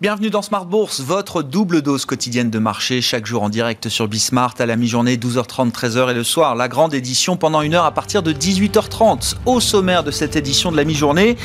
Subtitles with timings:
[0.00, 4.06] Bienvenue dans Smart Bourse, votre double dose quotidienne de marché, chaque jour en direct sur
[4.06, 6.54] Bismart à la mi-journée, 12h30, 13h et le soir.
[6.54, 9.34] La grande édition pendant une heure à partir de 18h30.
[9.44, 11.36] Au sommaire de cette édition de la mi-journée,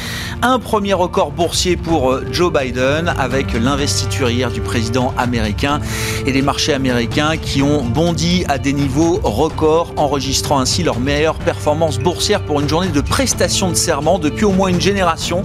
[0.44, 5.80] un premier record boursier pour euh, Joe Biden avec l'investiture hier du président américain
[6.28, 11.40] et les marchés américains qui ont bondi à des niveaux records, enregistrant ainsi leur meilleure
[11.40, 15.42] performance boursière pour une journée de prestation de serment depuis au moins une génération.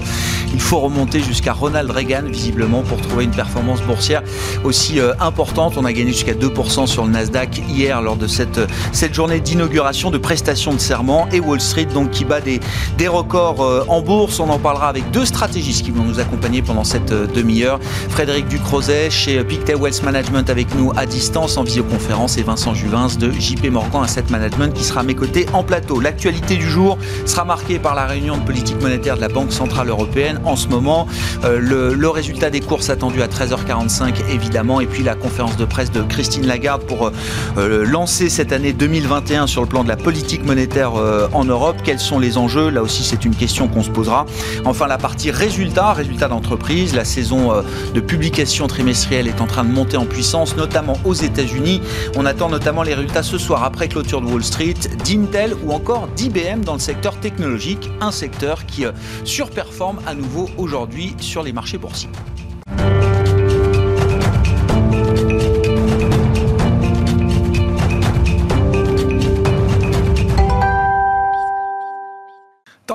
[0.52, 4.22] Il faut remonter jusqu'à Ronald Reagan, visiblement, pour trouver une performance boursière
[4.64, 5.76] aussi euh, importante.
[5.76, 8.60] On a gagné jusqu'à 2% sur le Nasdaq hier lors de cette,
[8.92, 12.60] cette journée d'inauguration de prestation de serment et Wall Street donc qui bat des,
[12.96, 14.40] des records euh, en bourse.
[14.40, 17.78] On en parlera avec deux stratégistes qui vont nous accompagner pendant cette euh, demi-heure.
[18.08, 23.08] Frédéric Ducrozet chez Pictet Wealth Management avec nous à distance en visioconférence et Vincent Juvins
[23.18, 26.00] de JP Morgan Asset Management qui sera à mes côtés en plateau.
[26.00, 29.88] L'actualité du jour sera marquée par la réunion de politique monétaire de la Banque Centrale
[29.88, 31.06] Européenne en ce moment.
[31.44, 35.90] le, le résultat des courses attendu à 13h45 évidemment et puis la conférence de presse
[35.90, 37.10] de Christine Lagarde pour
[37.56, 41.76] euh, lancer cette année 2021 sur le plan de la politique monétaire euh, en Europe.
[41.84, 42.70] Quels sont les enjeux?
[42.70, 44.26] Là aussi c'est une question qu'on se posera.
[44.64, 46.94] Enfin la partie résultats, résultats d'entreprise.
[46.94, 47.62] La saison euh,
[47.94, 51.80] de publication trimestrielle est en train de monter en puissance, notamment aux États-Unis.
[52.16, 56.08] On attend notamment les résultats ce soir après clôture de Wall Street, d'Intel ou encore
[56.16, 58.84] d'IBM dans le secteur technologique, un secteur qui
[59.24, 62.10] surperforme à nouveau aujourd'hui sur les marchés boursiers.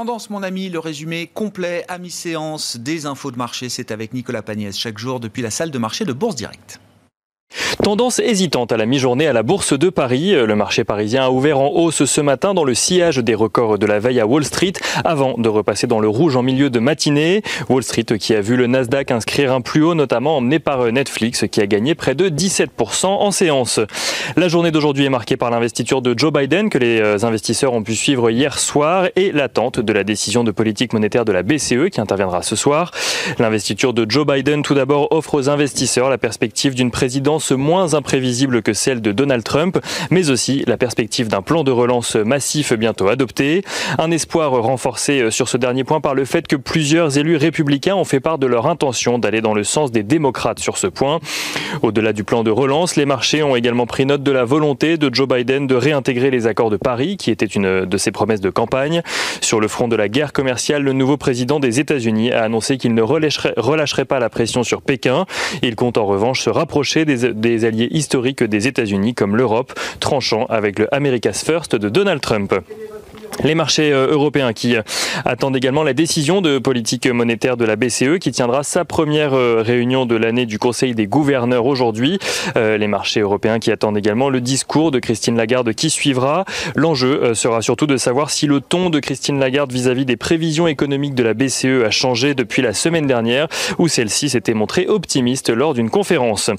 [0.03, 4.41] Tendance, mon ami, le résumé complet à mi-séance des infos de marché, c'est avec Nicolas
[4.41, 6.81] Pagnès chaque jour depuis la salle de marché de Bourse Direct.
[7.81, 10.31] Tendance hésitante à la mi-journée à la Bourse de Paris.
[10.31, 13.85] Le marché parisien a ouvert en hausse ce matin dans le sillage des records de
[13.85, 17.41] la veille à Wall Street avant de repasser dans le rouge en milieu de matinée.
[17.69, 21.45] Wall Street qui a vu le Nasdaq inscrire un plus haut, notamment emmené par Netflix
[21.51, 23.79] qui a gagné près de 17% en séance.
[24.37, 27.83] La journée d'aujourd'hui est marquée par l'investiture de Joe Biden que les euh, investisseurs ont
[27.83, 31.89] pu suivre hier soir et l'attente de la décision de politique monétaire de la BCE
[31.91, 32.91] qui interviendra ce soir.
[33.39, 38.61] L'investiture de Joe Biden tout d'abord offre aux investisseurs la perspective d'une présidence moins imprévisible
[38.61, 39.79] que celle de Donald Trump,
[40.11, 43.63] mais aussi la perspective d'un plan de relance massif bientôt adopté.
[43.97, 48.03] Un espoir renforcé sur ce dernier point par le fait que plusieurs élus républicains ont
[48.03, 51.19] fait part de leur intention d'aller dans le sens des démocrates sur ce point.
[51.81, 55.13] Au-delà du plan de relance, les marchés ont également pris note de la volonté de
[55.13, 58.49] Joe Biden de réintégrer les accords de Paris, qui était une de ses promesses de
[58.49, 59.01] campagne.
[59.41, 62.93] Sur le front de la guerre commerciale, le nouveau président des États-Unis a annoncé qu'il
[62.93, 65.25] ne relâcherait, pas la pression sur Pékin.
[65.61, 70.45] Il compte en revanche se rapprocher des des alliés historiques des États-Unis comme l'Europe, tranchant
[70.47, 72.53] avec le America's First de Donald Trump.
[73.41, 74.81] Les marchés euh, européens qui euh,
[75.25, 79.61] attendent également la décision de politique monétaire de la BCE qui tiendra sa première euh,
[79.65, 82.19] réunion de l'année du Conseil des gouverneurs aujourd'hui.
[82.55, 86.45] Les marchés européens qui attendent également le discours de Christine Lagarde qui suivra.
[86.75, 91.15] L'enjeu sera surtout de savoir si le ton de Christine Lagarde vis-à-vis des prévisions économiques
[91.15, 93.47] de la BCE a changé depuis la semaine dernière
[93.79, 96.51] où celle-ci s'était montrée optimiste lors d'une conférence.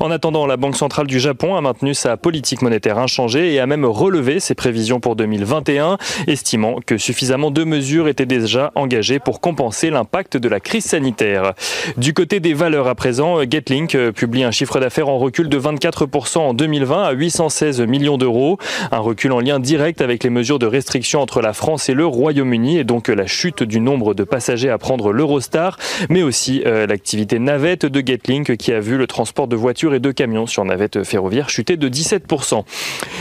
[0.00, 3.66] En attendant, la Banque centrale du Japon a maintenu sa politique monétaire inchangée et a
[3.66, 9.40] même relevé ses prévisions pour 2021 estimant que suffisamment de mesures étaient déjà engagées pour
[9.40, 11.54] compenser l'impact de la crise sanitaire.
[11.96, 15.58] Du côté des valeurs à présent, Getlink euh, publie un chiffre d'affaires en recul de
[15.58, 18.58] 24% en 2020 à 816 millions d'euros,
[18.92, 22.06] un recul en lien direct avec les mesures de restriction entre la France et le
[22.06, 26.86] Royaume-Uni et donc la chute du nombre de passagers à prendre l'Eurostar, mais aussi euh,
[26.86, 30.64] l'activité navette de Getlink qui a vu le transport de voitures et de camions sur
[30.64, 32.64] navette ferroviaire chuter de 17%.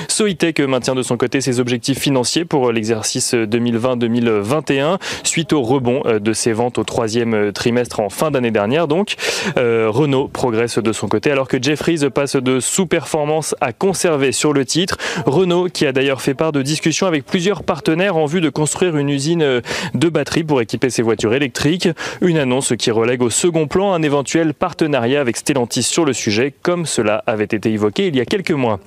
[0.08, 6.02] Soitec maintient de son côté ses objectifs financiers pour les l'exercice 2020-2021 suite au rebond
[6.06, 8.90] euh, de ses ventes au troisième euh, trimestre en fin d'année dernière.
[8.90, 9.16] Donc,
[9.58, 14.52] euh, Renault progresse de son côté alors que Jeffries passe de sous-performance à conserver sur
[14.52, 14.98] le titre.
[15.26, 18.98] Renault qui a d'ailleurs fait part de discussions avec plusieurs partenaires en vue de construire
[18.98, 19.62] une usine
[19.94, 21.88] de batteries pour équiper ses voitures électriques.
[22.20, 26.54] Une annonce qui relègue au second plan un éventuel partenariat avec Stellantis sur le sujet
[26.62, 28.82] comme cela avait été évoqué il y a quelques mois.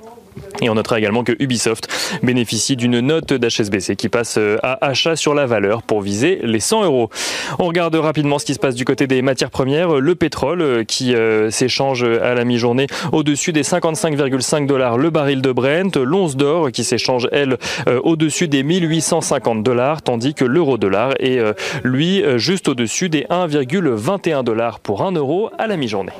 [0.61, 1.88] Et on notera également que Ubisoft
[2.23, 6.61] bénéficie d'une note d'HSBC qui passe euh, à achat sur la valeur pour viser les
[6.61, 7.11] 100 euros.
[7.59, 10.00] On regarde rapidement ce qui se passe du côté des matières premières.
[10.00, 15.43] Le pétrole euh, qui euh, s'échange à la mi-journée au-dessus des 55,5 dollars le baril
[15.43, 15.97] de Brent.
[15.97, 17.59] L'once d'or qui s'échange, elle,
[18.03, 21.41] au-dessus des 1850 dollars, tandis que l'euro-dollar est,
[21.83, 26.12] lui, juste au-dessus des 1,21 dollars pour 1 euro à la mi-journée.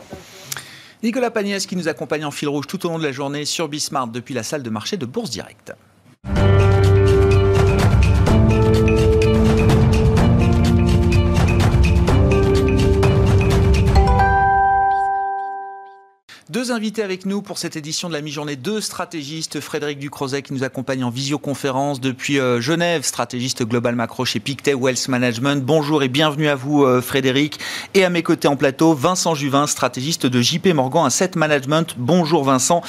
[1.03, 3.69] Nicolas Pagnès qui nous accompagne en fil rouge tout au long de la journée sur
[3.69, 5.73] Bismart depuis la salle de marché de Bourse Directe.
[16.49, 18.55] Deux invités avec nous pour cette édition de la mi-journée.
[18.55, 24.25] Deux stratégistes, Frédéric Ducrozet qui nous accompagne en visioconférence depuis euh, Genève, stratégiste global macro
[24.25, 25.65] chez Pictet Wealth Management.
[25.65, 27.59] Bonjour et bienvenue à vous euh, Frédéric.
[27.95, 31.97] Et à mes côtés en plateau, Vincent Juvin, stratégiste de JP Morgan Asset Management.
[31.99, 32.81] Bonjour Vincent.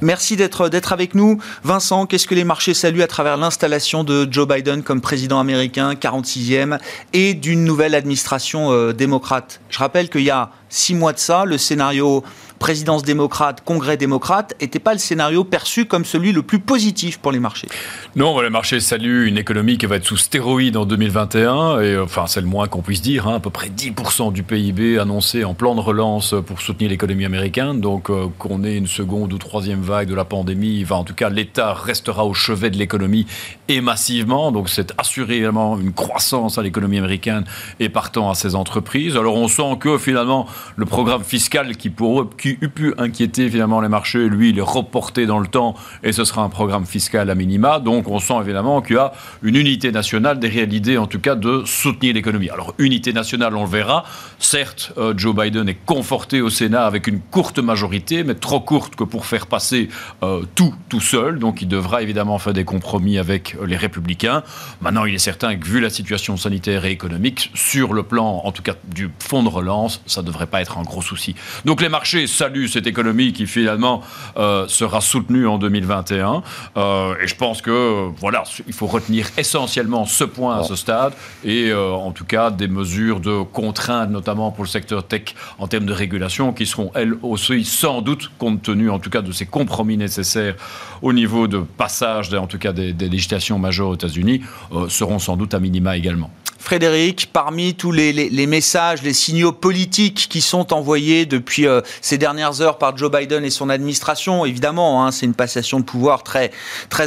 [0.00, 1.38] Merci d'être d'être avec nous.
[1.62, 5.94] Vincent, qu'est-ce que les marchés saluent à travers l'installation de Joe Biden comme président américain,
[5.94, 6.80] 46e,
[7.12, 9.60] et d'une nouvelle administration euh, démocrate?
[9.70, 12.24] Je rappelle qu'il y a six mois de ça, le scénario
[12.58, 17.32] présidence démocrate, congrès démocrate, n'était pas le scénario perçu comme celui le plus positif pour
[17.32, 17.68] les marchés.
[18.16, 22.26] Non, le marché salue une économie qui va être sous stéroïde en 2021, et enfin
[22.26, 25.54] c'est le moins qu'on puisse dire, hein, à peu près 10% du PIB annoncé en
[25.54, 29.80] plan de relance pour soutenir l'économie américaine, donc euh, qu'on ait une seconde ou troisième
[29.80, 33.26] vague de la pandémie, en tout cas l'État restera au chevet de l'économie
[33.68, 37.44] et massivement, donc c'est assurément une croissance à l'économie américaine
[37.80, 39.16] et partant à ses entreprises.
[39.16, 40.46] Alors on sent que finalement
[40.76, 44.58] le programme fiscal qui pour eux, qui eût pu inquiéter finalement les marchés, lui, il
[44.58, 47.78] est reporté dans le temps et ce sera un programme fiscal à minima.
[47.78, 49.12] Donc on sent évidemment qu'il y a
[49.42, 52.50] une unité nationale derrière l'idée en tout cas de soutenir l'économie.
[52.50, 54.04] Alors unité nationale, on le verra.
[54.38, 58.94] Certes, euh, Joe Biden est conforté au Sénat avec une courte majorité, mais trop courte
[58.94, 59.88] que pour faire passer
[60.22, 61.38] euh, tout tout seul.
[61.38, 64.42] Donc il devra évidemment faire des compromis avec euh, les républicains.
[64.82, 68.52] Maintenant, il est certain que vu la situation sanitaire et économique, sur le plan en
[68.52, 71.34] tout cas du fonds de relance, ça ne devrait pas être un gros souci.
[71.64, 74.02] Donc les marchés salue cette économie qui finalement
[74.36, 76.42] euh, sera soutenue en 2021.
[76.76, 81.12] Euh, et je pense que voilà, il faut retenir essentiellement ce point à ce stade
[81.44, 85.68] et euh, en tout cas des mesures de contrainte, notamment pour le secteur tech en
[85.68, 89.32] termes de régulation, qui seront elles aussi sans doute compte tenu en tout cas de
[89.32, 90.56] ces compromis nécessaires
[91.02, 94.42] au niveau de passage, en tout cas des, des législations majeures aux États-Unis,
[94.88, 96.30] seront sans doute à minima également.
[96.64, 102.62] Frédéric, parmi tous les, messages, les signaux politiques qui sont envoyés depuis euh, ces dernières
[102.62, 106.52] heures par Joe Biden et son administration, évidemment, hein, c'est une passation de pouvoir très,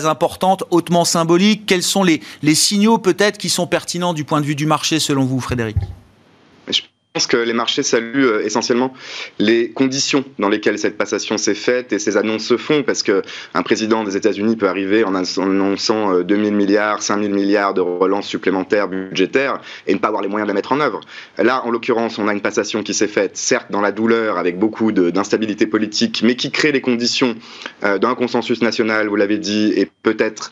[0.05, 1.65] importante, hautement symbolique.
[1.65, 4.99] Quels sont les, les signaux peut-être qui sont pertinents du point de vue du marché
[4.99, 5.77] selon vous, Frédéric?
[7.17, 8.93] Pense que les marchés saluent euh, essentiellement
[9.39, 13.63] les conditions dans lesquelles cette passation s'est faite et ces annonces se font, parce qu'un
[13.63, 18.87] président des États-Unis peut arriver en annonçant 2000 euh, milliards, 5000 milliards de relances supplémentaires
[18.87, 21.01] budgétaires et ne pas avoir les moyens de la mettre en œuvre.
[21.39, 24.59] Là, en l'occurrence, on a une passation qui s'est faite, certes dans la douleur, avec
[24.59, 27.35] beaucoup d'instabilité politique, mais qui crée les conditions
[27.83, 30.51] euh, d'un consensus national, vous l'avez dit, et peut-être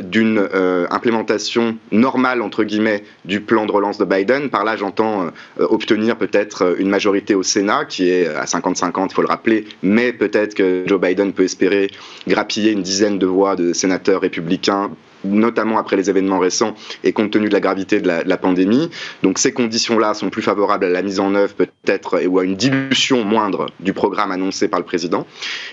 [0.00, 0.48] d'une
[0.90, 4.48] implémentation normale, entre guillemets, du plan de relance de Biden.
[4.48, 9.08] Par là, j'entends obtenir obtenir peut-être euh, une majorité au Sénat, qui est à 50-50,
[9.10, 11.90] il faut le rappeler, mais peut-être que Joe Biden peut espérer
[12.26, 14.90] grappiller une dizaine de voix de sénateurs républicains
[15.24, 16.74] notamment après les événements récents
[17.04, 18.90] et compte tenu de la gravité de la, pandémie.
[19.22, 22.56] Donc ces conditions-là sont plus favorables à la mise en œuvre peut-être ou à une
[22.56, 25.26] dilution moindre du programme annoncé par le président.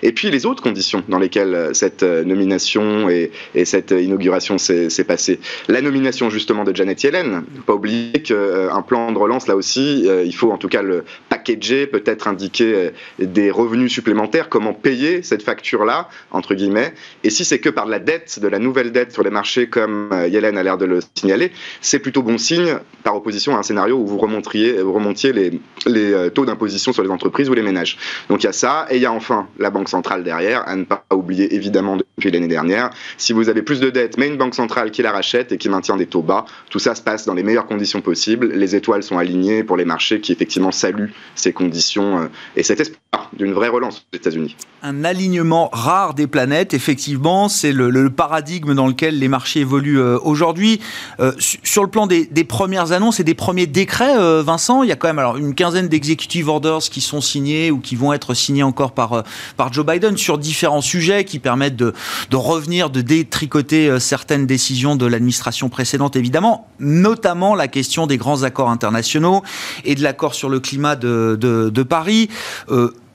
[0.04, 3.32] Et puis les autres conditions dans lesquelles euh, cette euh, nomination et,
[3.64, 5.40] cette inauguration s'est passée.
[5.68, 7.44] La nomination justement de Janet Yellen.
[7.66, 11.04] Pas oublier qu'un euh, plan de relance, là aussi, il faut en tout cas le
[11.30, 16.94] packager, peut-être indiquer des revenus supplémentaires, comment payer cette facture-là, entre guillemets.
[17.24, 20.10] Et si c'est que par la dette, de la nouvelle dette sur les marché, comme
[20.12, 21.52] euh, Yellen a l'air de le signaler,
[21.82, 22.72] c'est plutôt bon signe
[23.04, 25.50] par opposition à un scénario où vous remontiez, vous remontiez les,
[25.86, 27.98] les euh, taux d'imposition sur les entreprises ou les ménages.
[28.30, 30.76] Donc il y a ça, et il y a enfin la Banque centrale derrière, à
[30.76, 32.90] ne pas oublier évidemment depuis l'année dernière.
[33.18, 35.70] Si vous avez plus de dettes, mais une Banque centrale qui la rachète et qui
[35.70, 38.48] maintient des taux bas, tout ça se passe dans les meilleures conditions possibles.
[38.64, 42.26] Les étoiles sont alignées pour les marchés qui effectivement saluent ces conditions euh,
[42.56, 44.56] et cet espoir d'une vraie relance aux États-Unis.
[44.82, 49.60] Un alignement rare des planètes, effectivement, c'est le, le paradigme dans lequel les les marchés
[49.60, 50.80] évoluent euh, aujourd'hui.
[51.20, 54.92] Euh, sur le plan des, premières annonces et des premiers décrets, euh, Vincent, il y
[54.94, 58.64] a quand même une quinzaine d'executive orders qui sont signés ou qui vont être signés
[58.64, 59.24] encore par,
[59.72, 61.94] Joe Biden sur différents sujets qui permettent de,
[62.34, 68.70] revenir, de détricoter certaines décisions de l'administration précédente, évidemment, notamment la question des grands accords
[68.70, 69.44] internationaux
[69.84, 72.30] et de l'accord sur le climat de Paris.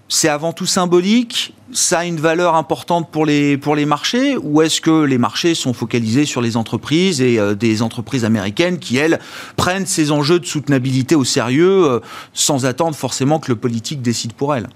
[0.08, 4.62] c'est avant tout symbolique ça a une valeur importante pour les, pour les marchés ou
[4.62, 8.96] est-ce que les marchés sont focalisés sur les entreprises et euh, des entreprises américaines qui,
[8.96, 9.18] elles,
[9.56, 12.00] prennent ces enjeux de soutenabilité au sérieux euh,
[12.34, 14.68] sans attendre forcément que le politique décide pour elles?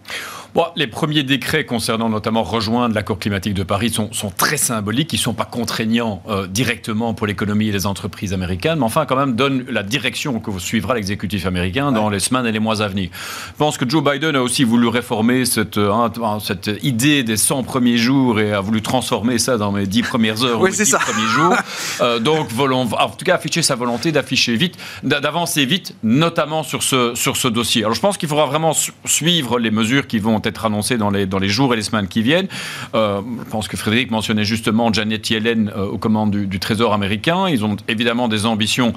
[0.76, 5.16] Les premiers décrets concernant notamment rejoindre l'accord climatique de Paris sont, sont, très symboliques, ils
[5.16, 9.16] ne sont pas contraignants euh, directement pour l'économie et les entreprises américaines, mais enfin quand
[9.16, 12.88] même donnent la direction que suivra l'exécutif américain dans les semaines et les mois à
[12.88, 13.10] venir.
[13.12, 16.10] Je pense que Joe Biden a aussi voulu réformer cette, hein,
[16.42, 20.44] cette idée des 100 premiers jours et a voulu transformer ça dans mes 10 premières
[20.44, 21.54] heures oui, ou 10 premiers jours.
[22.00, 27.14] Euh, donc, en tout cas, afficher sa volonté d'afficher vite, d'avancer vite, notamment sur ce,
[27.14, 27.82] sur ce dossier.
[27.82, 28.72] Alors, je pense qu'il faudra vraiment
[29.04, 32.08] suivre les mesures qui vont être annoncées dans les, dans les jours et les semaines
[32.08, 32.48] qui viennent.
[32.94, 37.48] je pense que Frédéric mentionnait justement Janet Yellen aux commandes du, Trésor américain.
[37.48, 38.92] Ils ont évidemment des ambitions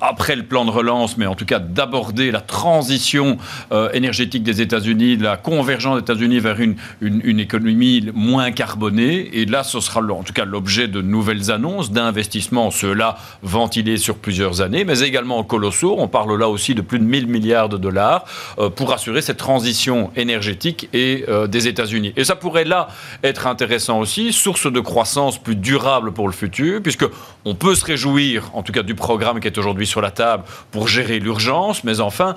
[0.00, 3.38] après le plan de relance, mais en tout cas d'aborder la transition
[3.92, 9.30] énergétique des États-Unis, la convergence des États-Unis vers une, une, une économie moins carbonée.
[9.32, 14.16] Et là, ce sera en tout cas l'objet de nouvelles annonces d'investissements, ceux-là ventilés sur
[14.16, 15.96] plusieurs années, mais également colossaux.
[15.98, 18.24] On parle là aussi de plus de 1000 milliards de dollars
[18.58, 22.12] euh, pour assurer cette transition énergétique et euh, des États-Unis.
[22.16, 22.88] Et ça pourrait là
[23.22, 27.04] être intéressant aussi, source de croissance plus durable pour le futur, puisque
[27.44, 30.44] on peut se réjouir, en tout cas du programme qui est aujourd'hui sur la table
[30.70, 32.34] pour gérer l'urgence, mais enfin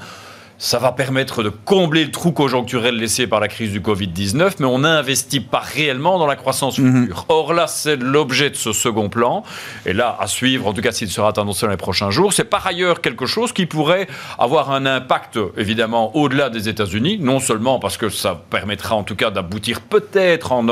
[0.58, 4.66] ça va permettre de combler le trou conjoncturel laissé par la crise du Covid-19, mais
[4.66, 7.02] on n'investit pas réellement dans la croissance mhm.
[7.04, 7.26] future.
[7.30, 9.44] Or là, c'est l'objet de ce second plan.
[9.86, 12.46] Et là, à suivre, en tout cas s'il sera annoncé dans les prochains jours, c'est
[12.46, 14.08] par ailleurs quelque chose qui pourrait
[14.40, 19.16] avoir un impact, évidemment, au-delà des États-Unis, non seulement parce que ça permettra en tout
[19.16, 20.64] cas d'aboutir peut-être en,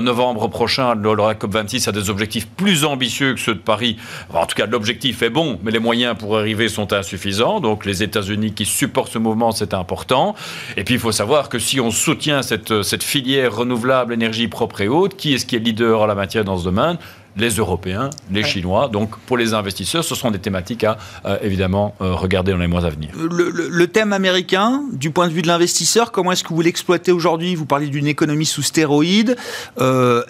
[0.00, 3.96] novembre prochain, lors la COP26, à des objectifs plus ambitieux que ceux de Paris.
[4.32, 7.60] en tout cas, l'objectif est bon, mais les moyens pour arriver sont insuffisants.
[7.60, 10.34] Donc les États-Unis qui supportent ce mouvement, c'est important.
[10.76, 14.80] Et puis, il faut savoir que si on soutient cette, cette filière renouvelable, énergie propre
[14.80, 16.98] et haute, qui est-ce qui est leader en la matière dans ce domaine?
[17.36, 18.88] Les Européens, les Chinois.
[18.88, 22.66] Donc pour les investisseurs, ce sont des thématiques à euh, évidemment euh, regarder dans les
[22.66, 23.10] mois à venir.
[23.14, 27.54] Le, thème américain, du point de vue de l'investisseur, comment est-ce que vous l'exploitez aujourd'hui?
[27.54, 29.36] Vous parlez d'une économie sous stéroïdes.
[29.78, 30.24] Euh,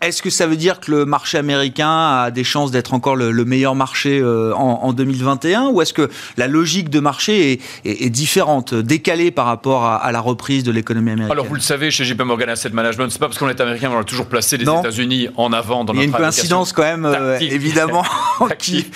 [0.00, 3.32] est-ce que ça veut dire que le marché américain a des chances d'être encore le,
[3.44, 9.30] meilleur marché euh, en, 2021 ou est-ce que la logique de marché est, différente, décalée
[9.30, 11.32] par rapport à, la reprise de l'économie américaine?
[11.32, 13.90] Alors vous le savez, chez JP Morgan Asset Management, c'est pas parce qu'on est américain
[13.90, 16.72] qu'on a toujours placé les États-Unis en avant dans notre Il y a une coïncidence
[16.72, 18.04] quand même, euh, évidemment,
[18.58, 18.86] qui,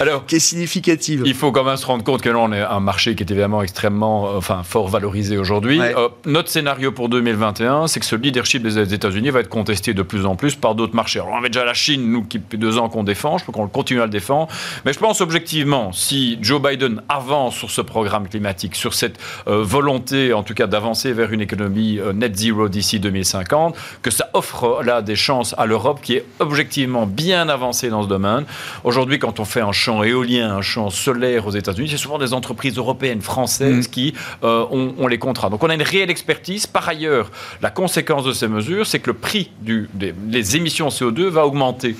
[0.00, 1.22] Alors, qui, est significative.
[1.24, 3.30] Il faut quand même se rendre compte que là, on est un marché qui est
[3.30, 5.80] évidemment extrêmement, euh, enfin, fort valorisé aujourd'hui.
[6.26, 10.26] notre scénario pour 2021, c'est que ce leadership des États-Unis va être contesté de plus
[10.26, 11.20] en plus plus par d'autres marchés.
[11.20, 13.54] Alors, on avait déjà la Chine, nous, qui depuis deux ans qu'on défend, je crois
[13.54, 14.48] qu'on continue à le défendre.
[14.84, 19.62] Mais je pense objectivement, si Joe Biden avance sur ce programme climatique, sur cette euh,
[19.62, 24.30] volonté, en tout cas, d'avancer vers une économie euh, net zero d'ici 2050, que ça
[24.32, 28.44] offre là des chances à l'Europe qui est objectivement bien avancée dans ce domaine.
[28.82, 32.34] Aujourd'hui, quand on fait un champ éolien, un champ solaire aux États-Unis, c'est souvent des
[32.34, 33.92] entreprises européennes, françaises mm.
[33.92, 35.50] qui euh, ont, les contrats.
[35.50, 36.66] Donc on a une réelle expertise.
[36.66, 37.30] Par ailleurs,
[37.60, 41.46] la conséquence de ces mesures, c'est que le prix du, des, les émissions CO2 va
[41.46, 41.94] augmenter.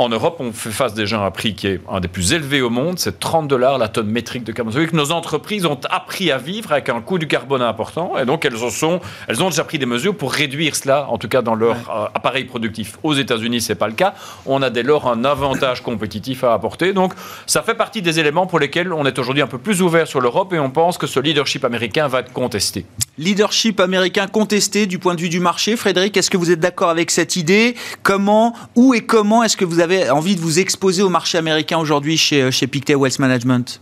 [0.00, 2.60] En Europe, on fait face déjà à un prix qui est un des plus élevés
[2.60, 4.86] au monde, c'est 30 dollars la tonne métrique de carbone.
[4.86, 8.44] Que nos entreprises ont appris à vivre avec un coût du carbone important, et donc
[8.44, 11.56] elles, sont, elles ont déjà pris des mesures pour réduire cela, en tout cas dans
[11.56, 12.96] leur euh, appareil productif.
[13.02, 14.14] Aux États-Unis, c'est pas le cas.
[14.46, 16.92] On a dès lors un avantage compétitif à apporter.
[16.92, 17.12] Donc,
[17.46, 20.20] ça fait partie des éléments pour lesquels on est aujourd'hui un peu plus ouvert sur
[20.20, 22.86] l'Europe, et on pense que ce leadership américain va être contesté.
[23.18, 25.76] Leadership américain contesté du point de vue du marché.
[25.76, 27.74] Frédéric, est-ce que vous êtes d'accord avec cette idée?
[28.02, 31.78] Comment, où et comment est-ce que vous avez envie de vous exposer au marché américain
[31.78, 33.80] aujourd'hui chez, euh, chez Pictet Wealth Management?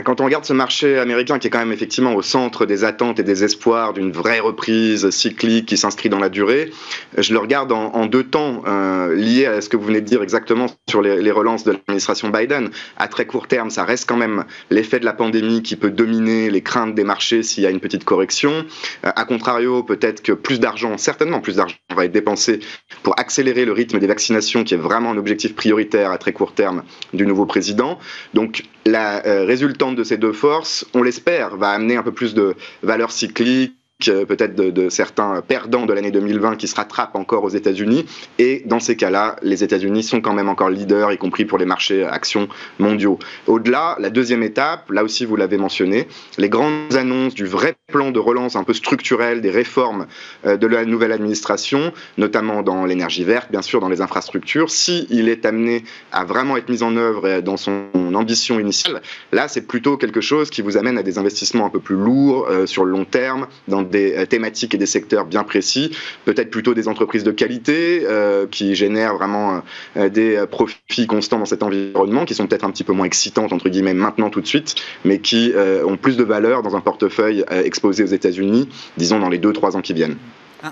[0.00, 3.20] Quand on regarde ce marché américain qui est quand même effectivement au centre des attentes
[3.20, 6.70] et des espoirs d'une vraie reprise cyclique qui s'inscrit dans la durée,
[7.18, 10.22] je le regarde en, deux temps euh, liés à ce que vous venez de dire
[10.22, 12.70] exactement sur les, relances de l'administration Biden.
[12.96, 16.50] À très court terme, ça reste quand même l'effet de la pandémie qui peut dominer
[16.50, 18.64] les craintes des marchés s'il y a une petite correction.
[19.04, 22.60] Euh, a contrario, peut-être que plus d'argent, certainement plus d'argent, va être dépensé
[23.02, 26.54] pour accélérer le rythme des vaccinations qui est vraiment un objectif prioritaire à très court
[26.54, 26.82] terme
[27.12, 27.98] du nouveau président.
[28.34, 29.44] Donc la euh,
[29.90, 33.74] de ces deux forces, on l'espère, va amener un peu plus de valeur cyclique
[34.08, 38.06] euh, peut-être de, certains perdants de l'année 2020 qui se rattrapent encore aux États-Unis.
[38.38, 41.64] Et dans ces cas-là, les États-Unis sont quand même encore leaders, y compris pour les
[41.64, 43.18] marchés actions mondiaux.
[43.46, 48.10] Au-delà, la deuxième étape, là aussi vous l'avez mentionné, les grandes annonces du vrai plan
[48.10, 50.06] de relance un peu structurel des réformes
[50.46, 55.06] euh, de la nouvelle administration, notamment dans l'énergie verte, bien sûr, dans les infrastructures, si
[55.10, 59.00] est amené à vraiment être mis en œuvre euh, dans son ambition initiale,
[59.32, 62.48] là c'est plutôt quelque chose qui vous amène à des investissements un peu plus lourds
[62.66, 66.74] sur le long terme, dans des euh, thématiques et des secteurs bien précis, peut-être plutôt
[66.74, 69.62] des entreprises de qualité euh, qui génèrent vraiment
[69.96, 73.52] euh, des profits constants dans cet environnement, qui sont peut-être un petit peu moins excitantes
[73.52, 75.52] entre guillemets maintenant tout de suite, mais qui
[75.84, 79.82] ont plus de valeur dans un portefeuille exposé aux États-Unis, disons dans les 2-3 ans
[79.82, 80.16] qui viennent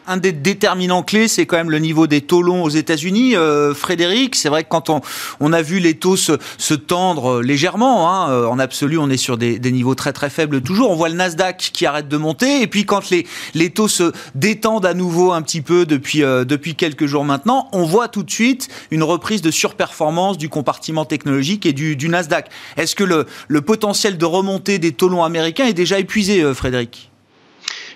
[0.06, 3.36] un des déterminants clés, c'est quand même le niveau des taux longs aux États-Unis.
[3.36, 5.00] Euh, Frédéric, c'est vrai que quand on,
[5.40, 9.16] on, a vu les taux se, se tendre légèrement, hein, euh, en absolu, on est
[9.16, 10.90] sur des, des, niveaux très très faibles toujours.
[10.90, 14.12] On voit le Nasdaq qui arrête de monter, et puis quand les, les taux se
[14.34, 18.22] détendent à nouveau un petit peu depuis, euh, depuis quelques jours maintenant, on voit tout
[18.22, 22.48] de suite une reprise de surperformance du compartiment technologique et du, du Nasdaq.
[22.76, 27.09] Est-ce que le, le potentiel de remontée des taux longs américains est déjà épuisé, Frédéric?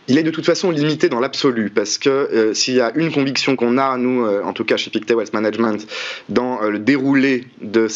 [0.08, 3.10] Il est de toute façon limité dans l'absolu, parce que euh, s'il y a une
[3.10, 5.86] conviction qu'on a, nous, euh, en tout cas chez Pictet Wealth Management,
[6.28, 7.86] dans euh, le déroulé de,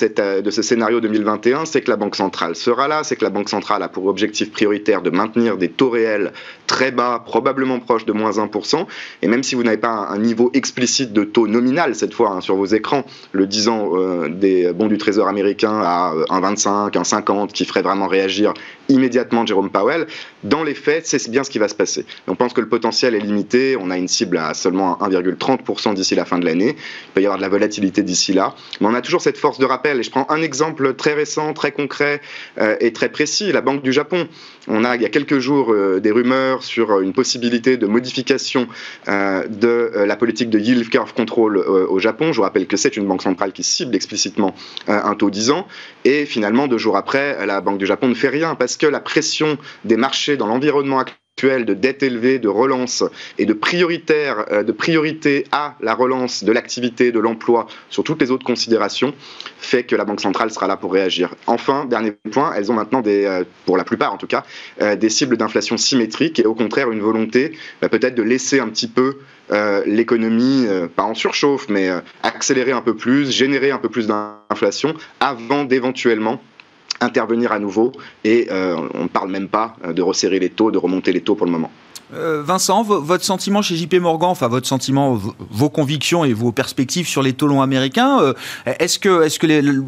[0.41, 3.49] de ce scénario 2021, c'est que la Banque centrale sera là, c'est que la Banque
[3.49, 6.33] centrale a pour objectif prioritaire de maintenir des taux réels
[6.69, 8.87] très bas, probablement proches de moins 1%,
[9.23, 12.41] et même si vous n'avez pas un, niveau explicite de taux nominal, cette fois, hein,
[12.41, 13.93] sur vos écrans, le 10 ans
[14.29, 18.55] des bons du Trésor américain à 1,25, 1,50, qui ferait vraiment réagir
[18.89, 20.07] immédiatement Jérôme Powell,
[20.45, 22.07] dans les faits, c'est bien ce qui va se passer.
[22.27, 23.77] On pense que le potentiel est limité.
[23.81, 26.77] On a une cible à seulement 1,30% d'ici la fin de l'année.
[26.77, 28.55] Il peut y avoir de la volatilité d'ici là.
[28.81, 30.01] Mais on a toujours cette force de rappel.
[30.01, 32.21] Et je prends un exemple très récent, très concret
[32.59, 33.53] euh, et très précis.
[33.53, 34.29] La Banque du Japon.
[34.69, 38.69] On a, il y a quelques jours, euh, des rumeurs sur une possibilité de modification
[39.09, 42.33] euh, de la politique de yield curve control au Japon.
[42.33, 44.55] Je vous rappelle que c'est une banque centrale qui cible explicitement
[44.87, 45.67] un taux 10 ans.
[46.05, 49.01] Et finalement, deux jours après, la Banque du Japon ne fait rien parce que la
[49.01, 53.05] pression des marchés dans l'environnement actuel de dette élevée, de relance
[53.39, 58.45] et euh, de priorité à la relance de l'activité, de l'emploi sur toutes les autres
[58.45, 59.15] considérations,
[59.59, 61.35] fait que la Banque centrale sera là pour réagir.
[61.47, 64.45] Enfin, dernier point, elles ont maintenant des, euh, pour la plupart en tout cas,
[64.81, 68.69] euh, des cibles d'inflation symétriques et au contraire une volonté bah, peut-être de laisser un
[68.69, 69.19] petit peu
[69.87, 71.89] l'économie, pas en surchauffe, mais
[72.23, 76.39] accélérer un peu plus, générer un peu plus d'inflation avant d'éventuellement
[77.01, 77.93] intervenir à nouveau
[78.25, 81.35] et euh, on ne parle même pas de resserrer les taux, de remonter les taux
[81.35, 81.71] pour le moment.
[82.15, 87.07] Euh, Vincent, votre sentiment chez JP Morgan, enfin votre sentiment, vos convictions et vos perspectives
[87.07, 88.33] sur les taux longs américains, euh,
[88.79, 89.29] est-ce que,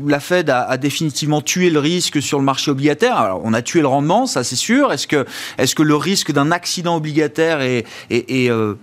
[0.07, 3.17] la Fed a, définitivement tué le risque sur le marché obligataire?
[3.17, 4.93] Alors, on a tué le rendement, ça c'est sûr.
[4.93, 8.75] Est-ce que, le risque d'un accident obligataire est, euh,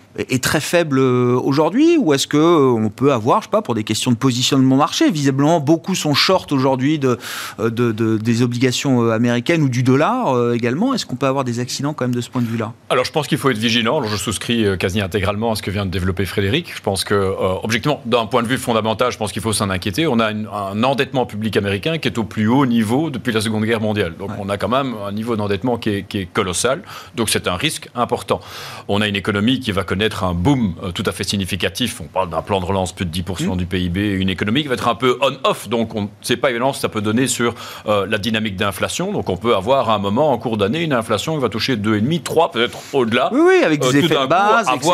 [0.42, 1.98] très faible aujourd'hui?
[1.98, 5.60] Ou est-ce qu'on peut avoir, je sais pas, pour des questions de positionnement marché, visiblement
[5.60, 7.20] beaucoup sont short aujourd'hui de,
[7.60, 10.96] de, des obligations américaines ou du dollar également.
[10.96, 12.74] Est-ce qu'on peut avoir des accidents quand même de ce point de vue-là?
[12.90, 14.02] Alors, je pense qu'il faut être vigilant.
[14.04, 16.74] je souscris euh, quasi intégralement à ce que vient de développer Frédéric.
[16.76, 19.70] Je pense que, euh, objectivement, d'un point de vue fondamental, je pense qu'il faut s'en
[19.70, 20.08] inquiéter.
[20.08, 23.66] On a un endettement public américain qui est au plus haut niveau depuis la Seconde
[23.66, 24.16] Guerre mondiale.
[24.18, 26.82] Donc, on a quand même un niveau d'endettement qui est, colossal.
[27.16, 28.40] Donc, c'est un risque important.
[28.88, 32.02] On a une économie qui va connaître un boom euh, tout à fait significatif.
[32.02, 33.58] On parle d'un plan de relance plus de 10% mmh.
[33.58, 35.70] du PIB, une économie qui va être un peu on-off.
[35.70, 39.12] Donc, on ne sait pas évidemment ce que ça peut donner sur la dynamique d'inflation.
[39.12, 41.76] Donc, on peut avoir à un moment, en cours d'année, une inflation qui va toucher
[41.76, 44.94] 2,5, 3, peut-être au-delà oui, oui, avec des euh, effets de base, etc.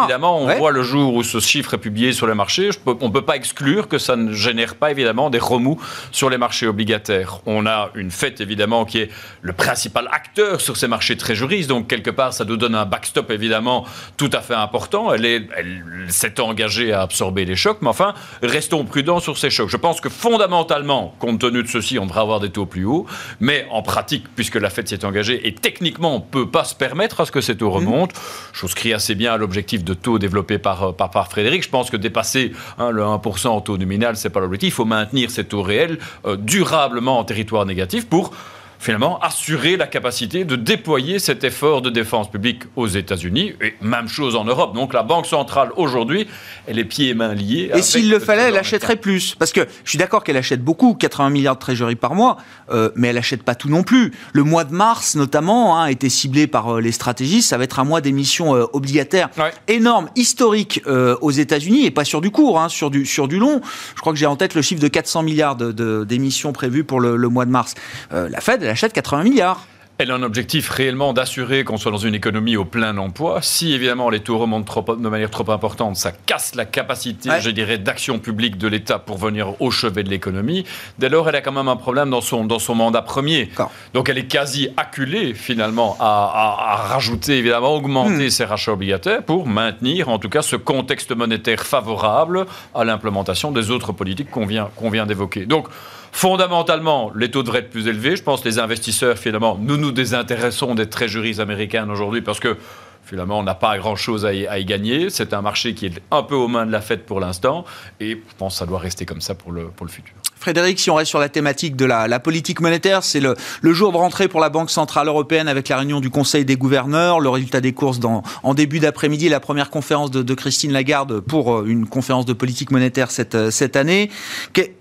[0.00, 3.12] évidemment, on voit le jour où ce chiffre est publié sur les marchés, on ne
[3.12, 5.80] peut pas exclure que ça ne génère pas évidemment des remous
[6.12, 7.40] sur les marchés obligataires.
[7.46, 9.10] On a une fête évidemment qui est
[9.42, 13.30] le principal acteur sur ces marchés trésoristes, donc quelque part ça nous donne un backstop
[13.30, 13.84] évidemment
[14.16, 15.12] tout à fait important.
[15.12, 19.50] Elle, est, elle s'est engagée à absorber les chocs, mais enfin, restons prudents sur ces
[19.50, 19.68] chocs.
[19.68, 23.06] Je pense que fondamentalement, compte tenu de ceci, on devrait avoir des taux plus hauts,
[23.40, 26.64] mais en pratique, puisque la fête s'y est engagée, et techniquement, on ne peut pas
[26.64, 28.14] se permettre à ce que ces taux remontent.
[28.52, 31.62] Chose qui assez bien à l'objectif de taux développé par, euh, par, par, Frédéric.
[31.64, 34.68] Je pense que dépasser hein, le 1% en taux nominal, ce n'est pas l'objectif.
[34.68, 38.32] Il faut maintenir ces taux réels euh, durablement en territoire négatif pour
[38.80, 44.08] finalement assurer la capacité de déployer cet effort de défense publique aux États-Unis et même
[44.08, 44.74] chose en Europe.
[44.74, 46.26] Donc la Banque centrale aujourd'hui,
[46.66, 47.70] elle est pieds et mains liés.
[47.74, 49.34] Et s'il le fallait, elle achèterait plus.
[49.34, 52.38] Parce que je suis d'accord qu'elle achète beaucoup, 80 milliards de trésorerie par mois,
[52.70, 54.14] euh, mais elle achète pas tout non plus.
[54.32, 57.50] Le mois de mars, notamment, hein, a été ciblé par euh, les stratégistes.
[57.50, 59.28] Ça va être un mois d'émissions euh, obligataires
[59.68, 63.60] énorme, historique aux États-Unis et pas sur du court, hein, sur du sur du long.
[63.94, 67.00] Je crois que j'ai en tête le chiffre de 400 milliards d'émissions de, prévues pour
[67.00, 67.74] le, le, mois de mars.
[68.10, 69.66] la Fed, achète 80 milliards.
[70.02, 73.40] Elle a un objectif réellement d'assurer qu'on soit dans une économie au plein emploi.
[73.42, 77.76] Si évidemment les taux remontent de manière trop importante, ça casse la capacité, je dirais,
[77.76, 80.64] d'action publique de l'État pour venir au chevet de l'économie.
[80.98, 83.50] Dès lors, elle a quand même un problème dans son, dans son mandat premier.
[83.92, 88.30] Donc elle est quasi acculée finalement à, rajouter, évidemment, augmenter hmm.
[88.30, 93.70] ses rachats obligataires pour maintenir en tout cas ce contexte monétaire favorable à l'implémentation des
[93.70, 95.44] autres politiques qu'on vient, qu'on vient d'évoquer.
[95.44, 95.68] Donc,
[96.12, 98.16] Fondamentalement, les taux devraient être plus élevés.
[98.16, 102.56] Je pense que les investisseurs, finalement, nous nous désintéressons des trésoreries américaines aujourd'hui parce que
[103.04, 105.10] finalement, on n'a pas grand-chose à, y gagner.
[105.10, 107.64] C'est un marché qui est un peu aux mains de la fête pour l'instant.
[107.98, 110.14] Et je pense que ça doit rester comme ça pour le, pour le futur.
[110.36, 113.98] Frédéric, si on reste sur la thématique de la, politique monétaire, c'est le, jour de
[113.98, 117.60] rentrée pour la Banque Centrale Européenne avec la réunion du Conseil des gouverneurs, le résultat
[117.60, 118.00] des courses
[118.42, 122.70] en début d'après-midi, la première conférence de, Christine Lagarde pour euh, une conférence de politique
[122.70, 124.10] monétaire cette, euh, cette année.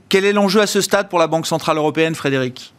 [0.09, 2.73] Quel est l'enjeu à ce stade pour la Banque Centrale Européenne, Frédéric?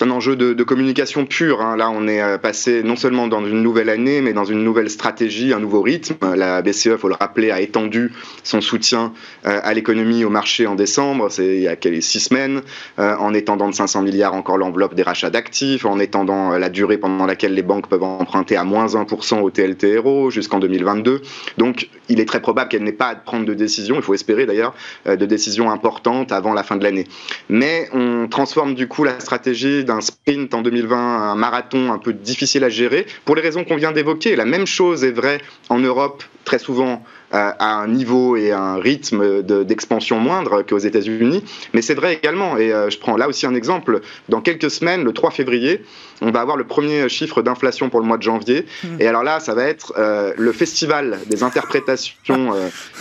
[0.00, 1.60] Un enjeu de, communication pure.
[1.62, 1.76] Hein.
[1.76, 4.90] Là, on est euh, passé non seulement dans une nouvelle année, mais dans une nouvelle
[4.90, 6.16] stratégie, un nouveau rythme.
[6.34, 9.12] La BCE, faut le rappeler, a étendu son soutien
[9.46, 12.62] euh, à l'économie, au marché en décembre, c'est il y a six semaines,
[12.98, 16.98] euh, en étendant de 500 milliards encore l'enveloppe des rachats d'actifs, en étendant la durée
[16.98, 21.22] pendant laquelle les banques peuvent emprunter à moins 1% au TLTRO jusqu'en 2022.
[21.58, 24.46] Donc, il est très probable qu'elle n'ait pas à prendre de décision, il faut espérer
[24.46, 24.74] d'ailleurs,
[25.06, 27.06] de décisions importantes avant la fin de l'année.
[27.48, 32.12] Mais on transforme du coup la stratégie d'un sprint en 2020, un marathon un peu
[32.12, 34.36] difficile à gérer, pour les raisons qu'on vient d'évoquer.
[34.36, 39.42] La même chose est vraie en Europe très souvent à un niveau et un rythme
[39.42, 41.44] d'expansion moindre qu'aux États-Unis.
[41.74, 45.02] Mais c'est vrai également, et euh, je prends là aussi un exemple, dans quelques semaines,
[45.04, 45.82] le 3 février,
[46.22, 48.64] on va avoir le premier chiffre d'inflation pour le mois de janvier.
[48.84, 48.88] Mmh.
[49.00, 52.54] Et alors là, ça va être euh, le festival des interprétations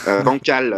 [0.07, 0.75] euh, bancales,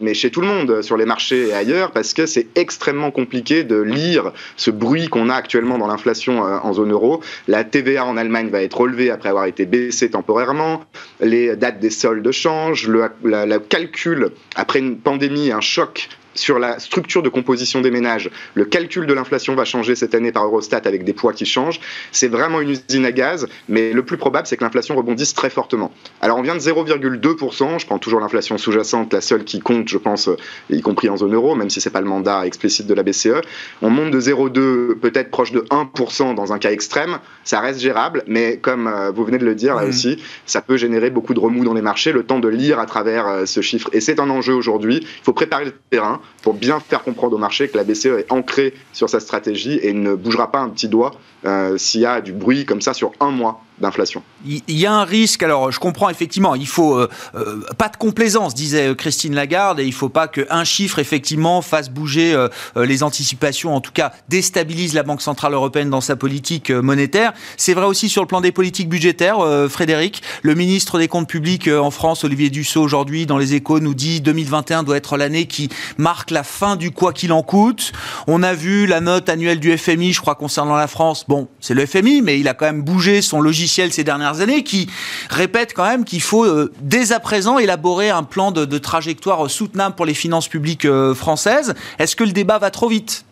[0.00, 3.62] mais chez tout le monde, sur les marchés et ailleurs, parce que c'est extrêmement compliqué
[3.62, 7.20] de lire ce bruit qu'on a actuellement dans l'inflation en zone euro.
[7.46, 10.82] La TVA en Allemagne va être relevée après avoir été baissée temporairement.
[11.20, 17.22] Les dates des soldes changent le, calcul après une pandémie, un choc sur la structure
[17.22, 21.04] de composition des ménages, le calcul de l'inflation va changer cette année par Eurostat avec
[21.04, 21.80] des poids qui changent.
[22.12, 25.50] C'est vraiment une usine à gaz, mais le plus probable, c'est que l'inflation rebondisse très
[25.50, 25.92] fortement.
[26.20, 29.98] Alors on vient de 0,2%, je prends toujours l'inflation sous-jacente, la seule qui compte, je
[29.98, 30.30] pense,
[30.70, 33.40] y compris en zone euro, même si c'est pas le mandat explicite de la BCE.
[33.82, 37.18] On monte de 0,2, peut-être proche de 1% dans un cas extrême.
[37.44, 39.88] Ça reste gérable, mais comme euh, vous venez de le dire là mmh.
[39.88, 42.86] aussi, ça peut générer beaucoup de remous dans les marchés, le temps de lire à
[42.86, 43.88] travers euh, ce chiffre.
[43.92, 45.00] Et c'est un enjeu aujourd'hui.
[45.02, 48.30] Il faut préparer le terrain pour bien faire comprendre au marché que la BCE est
[48.30, 51.12] ancrée sur sa stratégie et ne bougera pas un petit doigt
[51.44, 54.22] euh, s'il y a du bruit comme ça sur un mois d'inflation.
[54.44, 57.96] Il y a un risque, alors je comprends effectivement, il faut euh, euh, pas de
[57.96, 62.34] complaisance, disait Christine Lagarde, et il faut pas qu'un chiffre effectivement fasse bouger
[62.76, 67.32] les anticipations, en tout cas déstabilise la Banque Centrale Européenne dans sa politique monétaire.
[67.56, 70.22] C'est vrai aussi sur le plan des politiques budgétaires, Frédéric.
[70.42, 74.20] Le ministre des Comptes Publics en France, Olivier Dussault, aujourd'hui dans les échos, nous dit
[74.20, 77.92] 2021 doit être l'année qui marque la fin du quoi qu'il en coûte.
[78.26, 81.24] On a vu la note annuelle du FMI, je crois, concernant la France.
[81.28, 84.62] Bon, c'est le FMI, mais il a quand même bougé son logiciel ces dernières années
[84.64, 84.88] qui
[85.30, 89.94] répète quand même qu'il faut euh, dès à présent élaborer un plan de, trajectoire soutenable
[89.94, 91.74] pour les finances publiques euh, françaises.
[91.98, 93.24] Est-ce que le débat va trop vite?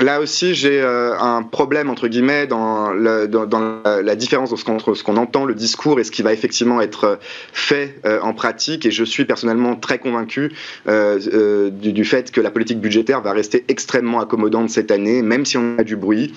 [0.00, 5.44] Là aussi, j'ai euh, un problème, entre guillemets, dans, la, différence entre ce qu'on entend,
[5.44, 7.18] le discours, et ce qui va effectivement être
[7.52, 8.86] fait euh, en pratique.
[8.86, 10.52] Et je suis personnellement très convaincu
[10.88, 15.58] euh, du, fait que la politique budgétaire va rester extrêmement accommodante cette année, même si
[15.58, 16.32] on a du bruit.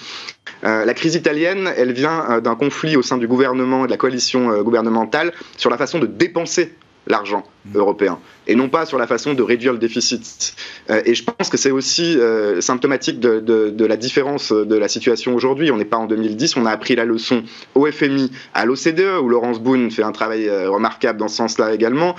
[0.64, 4.62] la crise italienne, elle vient d'un conflit au sein du gouvernement et de la coalition
[4.64, 6.74] gouvernementale sur la façon de dépenser
[7.08, 10.56] l'argent européen et non pas sur la façon de réduire le déficit.
[10.90, 14.88] Euh, et je pense que c'est aussi euh, symptomatique de, de, la différence de la
[14.88, 15.72] situation aujourd'hui.
[15.72, 17.44] On n'est pas en 2010, on a appris la leçon
[17.76, 21.74] au FMI, à l'OCDE, où Laurence Boone fait un travail euh, remarquable dans ce sens-là
[21.74, 22.16] également,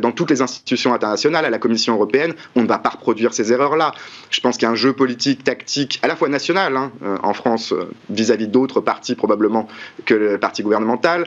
[0.00, 3.52] dans toutes les institutions internationales, à la Commission européenne, on ne va pas reproduire ces
[3.52, 3.92] erreurs-là.
[4.30, 7.32] Je pense qu'il y a un jeu politique, tactique, à la fois national, hein, en
[7.32, 7.74] France,
[8.08, 9.68] vis-à-vis d'autres partis probablement
[10.04, 11.26] que le parti gouvernemental,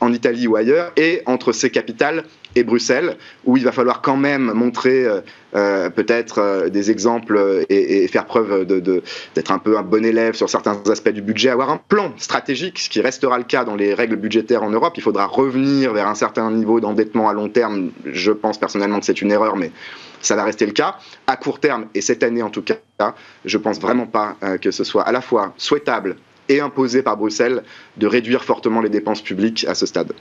[0.00, 4.16] en Italie ou ailleurs, et entre ces capitales et Bruxelles, où il va falloir quand
[4.16, 5.20] même montrer euh,
[5.54, 10.50] euh, peut-être euh, des exemples et, faire preuve d'être un peu un bon élève sur
[10.50, 13.94] certains aspects du budget, avoir un plan stratégique, ce qui restera le cas dans les
[13.94, 14.94] règles budgétaires en Europe.
[14.96, 17.90] Il faudra revenir vers un certain niveau d'endettement à long terme.
[18.04, 19.72] Je pense personnellement que c'est une erreur, mais
[20.20, 20.96] ça va rester le cas.
[21.26, 24.84] À court terme, et cette année en tout cas, je pense vraiment pas que ce
[24.84, 26.16] soit à la fois souhaitable
[26.48, 27.62] et imposé par Bruxelles
[27.96, 30.12] de réduire fortement les dépenses publiques à ce stade.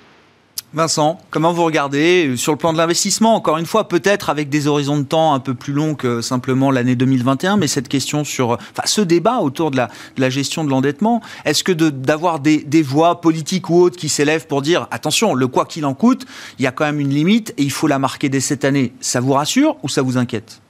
[0.73, 4.47] Vincent, comment vous regardez euh, sur le plan de l'investissement Encore une fois, peut-être avec
[4.47, 8.23] des horizons de temps un peu plus longs que simplement l'année 2021, mais cette question
[8.23, 12.39] sur, enfin, ce débat autour de la, de la gestion de l'endettement, est-ce que d'avoir
[12.39, 15.93] des, des, voix politiques ou autres qui s'élèvent pour dire attention, le quoi qu'il en
[15.93, 16.25] coûte,
[16.57, 18.93] il y a quand même une limite et il faut la marquer dès cette année,
[19.01, 20.61] ça vous rassure ou ça vous inquiète?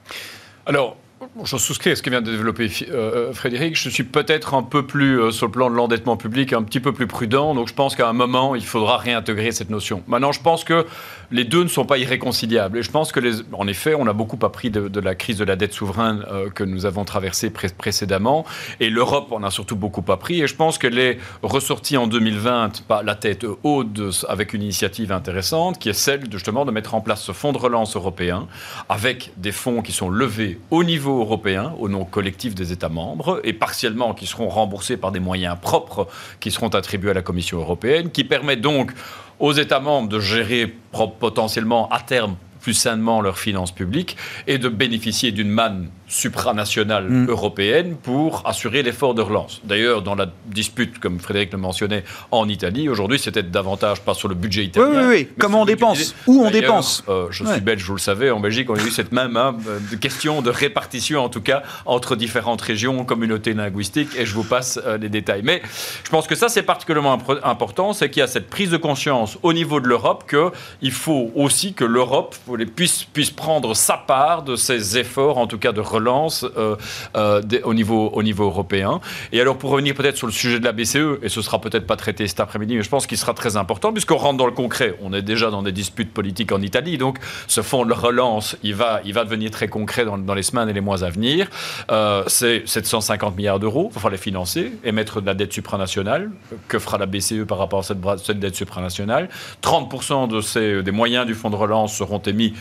[0.66, 0.96] Alors,
[1.44, 3.74] je souscris à ce que vient de développer euh, euh, Frédéric.
[3.76, 6.78] Je suis peut-être un peu plus, euh, sur le plan de l'endettement public, un petit
[6.78, 7.54] peu plus prudent.
[7.54, 10.02] Donc je pense qu'à un moment, il faudra réintégrer cette notion.
[10.06, 10.86] Maintenant, je pense que
[11.30, 12.78] les deux ne sont pas irréconciliables.
[12.78, 13.20] Et je pense que,
[13.54, 16.22] en effet, on a beaucoup appris de, la crise de la dette souveraine
[16.54, 18.44] que nous avons traversée précédemment.
[18.80, 20.42] Et l'Europe en a surtout beaucoup appris.
[20.42, 25.12] Et je pense qu'elle est ressortie en 2020 pas la tête haute avec une initiative
[25.12, 28.46] intéressante qui est celle justement de mettre en place ce fonds de relance européen
[28.88, 33.40] avec des fonds qui sont levés au niveau européen au nom collectif des États membres
[33.44, 36.08] et partiellement qui seront remboursés par des moyens propres
[36.40, 38.92] qui seront attribués à la Commission européenne, qui permettent donc
[39.40, 40.74] aux États membres de gérer
[41.18, 47.30] potentiellement à terme plus sainement leurs finances publiques et de bénéficier d'une manne supranationale mm.
[47.30, 49.62] européenne pour assurer l'effort de relance.
[49.64, 54.28] D'ailleurs, dans la dispute, comme Frédéric le mentionnait, en Italie, aujourd'hui, c'était davantage pas sur
[54.28, 54.88] le budget italien.
[54.90, 55.28] Oui, oui, oui.
[55.38, 58.30] Comment on dépense Où on dépense euh, Je suis belge, vous le savez.
[58.30, 59.56] En Belgique, on a eu cette même hein,
[60.00, 64.78] question de répartition, en tout cas, entre différentes régions, communautés linguistiques, et je vous passe
[64.84, 65.42] euh, les détails.
[65.42, 65.62] Mais
[66.04, 69.38] je pense que ça, c'est particulièrement important, c'est qu'il y a cette prise de conscience
[69.42, 72.36] au niveau de l'Europe qu'il faut aussi que l'Europe
[72.76, 76.76] puisse, puisse prendre sa part de ces efforts, en tout cas de relance euh,
[77.16, 79.00] euh, au, niveau, au niveau européen.
[79.32, 81.86] Et alors, pour revenir peut-être sur le sujet de la BCE, et ce sera peut-être
[81.86, 84.52] pas traité cet après-midi, mais je pense qu'il sera très important, puisqu'on rentre dans le
[84.52, 84.96] concret.
[85.02, 88.74] On est déjà dans des disputes politiques en Italie, donc ce fonds de relance, il
[88.74, 91.48] va, il va devenir très concret dans, les semaines et les mois à venir.
[91.90, 96.30] Euh, c'est 750 milliards d'euros, il falloir les financer, émettre de la dette supranationale.
[96.68, 99.28] Que fera la BCE par rapport à cette, dette supranationale?
[99.62, 102.54] 30% de ces, des moyens du fonds de relance seront émis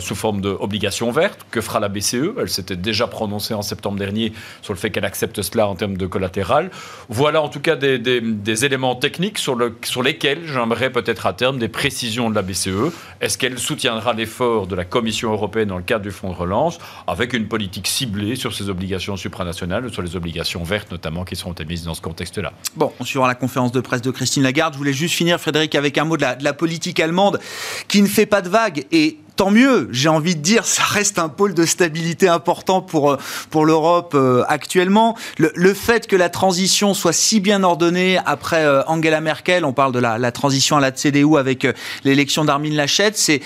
[0.00, 1.46] sous forme d'obligations vertes.
[1.50, 5.04] Que fera la BCE Elle s'était déjà prononcée en septembre dernier sur le fait qu'elle
[5.04, 6.70] accepte cela en termes de collatéral.
[7.10, 12.30] Voilà en tout cas des, éléments techniques sur lesquels j'aimerais peut-être à terme des précisions
[12.30, 12.92] de la BCE.
[13.20, 16.78] Est-ce qu'elle soutiendra l'effort de la Commission européenne dans le cadre du fonds de relance
[17.06, 21.52] avec une politique ciblée sur ses obligations supranationales, sur les obligations vertes notamment qui seront
[21.52, 22.52] émises dans ce contexte-là?
[22.74, 24.72] Bon, on suivra la conférence de presse de Christine Lagarde.
[24.72, 27.38] Je voulais juste finir, Frédéric, avec un mot de la, de la politique allemande
[27.86, 31.20] qui ne fait pas de vagues et tant mieux, j'ai envie de dire, ça reste
[31.20, 33.18] un pôle de stabilité important pour, euh,
[33.50, 35.16] pour l'Europe euh, actuellement.
[35.38, 39.92] Le, fait que la transition soit si bien ordonnée après euh, Angela Merkel, on parle
[39.92, 41.68] de la, la transition à la CDU avec
[42.02, 43.40] l'élection d'Armin Laschet, c'est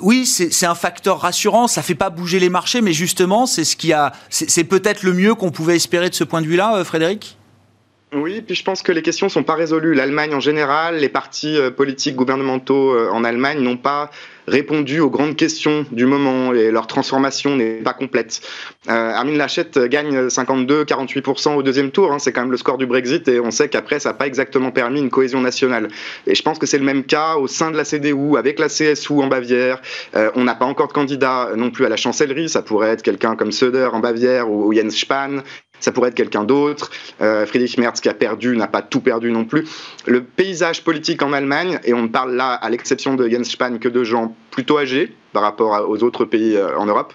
[0.00, 1.68] oui, c'est un facteur rassurant.
[1.68, 5.12] Ça fait pas bouger les marchés, mais justement, c'est ce qui a, c'est peut-être le
[5.12, 7.36] mieux qu'on pouvait espérer de ce point de vue-là, Frédéric?
[8.12, 9.94] Oui, puis je pense que les questions sont pas résolues.
[9.94, 14.10] L'Allemagne en général, les partis politiques gouvernementaux en Allemagne n'ont pas
[14.50, 18.40] répondu aux grandes questions du moment et leur transformation n'est pas complète.
[18.88, 22.86] Euh, Armin Lachette gagne 52-48% au deuxième tour, hein, c'est quand même le score du
[22.86, 25.88] Brexit et on sait qu'après ça n'a pas exactement permis une cohésion nationale.
[26.26, 28.68] Et je pense que c'est le même cas au sein de la CDU, avec la
[28.68, 29.80] CSU en Bavière.
[30.16, 33.02] Euh, on n'a pas encore de candidat non plus à la chancellerie, ça pourrait être
[33.02, 35.42] quelqu'un comme Söder en Bavière ou, Jens Spahn
[35.80, 36.90] ça pourrait être quelqu'un d'autre.
[37.20, 39.66] Euh, Friedrich Merz qui a perdu n'a pas tout perdu non plus.
[40.06, 43.78] Le paysage politique en Allemagne, et on ne parle là, à l'exception de Jens Spahn,
[43.78, 47.14] que de gens plutôt âgés par rapport aux autres pays euh, en Europe,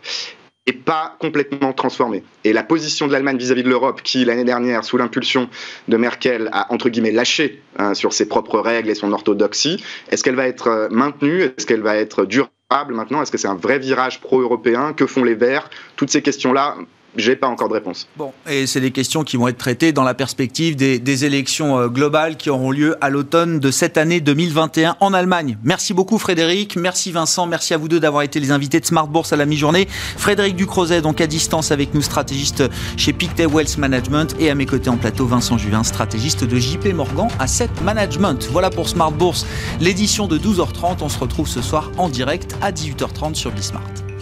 [0.68, 2.24] et pas complètement transformé.
[2.44, 5.48] Et la position de l'Allemagne vis-à-vis de l'Europe, qui l'année dernière, sous l'impulsion
[5.88, 10.24] de Merkel, a entre guillemets lâché hein, sur ses propres règles et son orthodoxie, est-ce
[10.24, 11.44] qu'elle va être euh, maintenue?
[11.44, 13.22] Est-ce qu'elle va être durable maintenant?
[13.22, 14.94] Est-ce que c'est un vrai virage pro-européen?
[14.94, 15.70] Que font les Verts?
[15.98, 16.78] Toutes ces questions-là,
[17.18, 18.08] j'ai pas encore de réponse.
[18.18, 21.88] Bon, et c'est des questions qui vont être traitées dans la perspective des, élections euh,
[21.88, 25.58] globales qui auront lieu à l'automne de cette année 2021 en Allemagne.
[25.64, 29.08] Merci beaucoup Frédéric, merci Vincent, merci à vous deux d'avoir été les invités de Smart
[29.08, 29.88] Bourse à la mi-journée.
[30.18, 32.64] Frédéric Ducrozet, donc à distance avec nous, stratégiste
[32.98, 36.94] chez Pictet Wealth Management, et à mes côtés en plateau, Vincent Juvin, stratégiste de JP
[36.94, 38.50] Morgan Asset Management.
[38.52, 39.46] Voilà pour Smart Bourse,
[39.80, 40.98] l'édition de 12h30.
[41.02, 44.15] On se retrouve ce soir en direct à 18h30 sur Bismart.